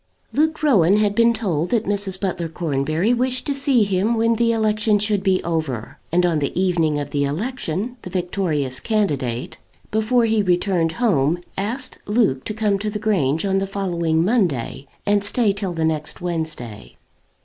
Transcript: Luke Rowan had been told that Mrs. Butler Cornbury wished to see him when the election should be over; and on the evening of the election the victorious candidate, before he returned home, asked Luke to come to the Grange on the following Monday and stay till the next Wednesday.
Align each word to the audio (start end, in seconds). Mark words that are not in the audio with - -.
Luke 0.33 0.63
Rowan 0.63 0.97
had 0.97 1.13
been 1.13 1.31
told 1.31 1.69
that 1.69 1.85
Mrs. 1.85 2.19
Butler 2.19 2.47
Cornbury 2.49 3.13
wished 3.13 3.45
to 3.45 3.53
see 3.53 3.83
him 3.83 4.15
when 4.15 4.37
the 4.37 4.51
election 4.51 4.97
should 4.97 5.21
be 5.21 5.43
over; 5.43 5.99
and 6.11 6.25
on 6.25 6.39
the 6.39 6.59
evening 6.59 6.97
of 6.97 7.11
the 7.11 7.23
election 7.23 7.97
the 8.01 8.09
victorious 8.09 8.79
candidate, 8.79 9.59
before 9.91 10.25
he 10.25 10.41
returned 10.41 10.93
home, 10.93 11.37
asked 11.55 11.99
Luke 12.07 12.43
to 12.45 12.53
come 12.55 12.79
to 12.79 12.89
the 12.89 12.97
Grange 12.97 13.45
on 13.45 13.59
the 13.59 13.67
following 13.67 14.25
Monday 14.25 14.87
and 15.05 15.23
stay 15.23 15.53
till 15.53 15.73
the 15.75 15.85
next 15.85 16.19
Wednesday. 16.19 16.97